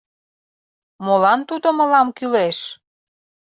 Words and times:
—Молан 1.05 1.39
тудо 1.49 1.67
мылам 1.77 2.07
кӱлеш? 2.17 2.57